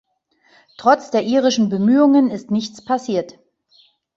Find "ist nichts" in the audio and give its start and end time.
2.31-2.83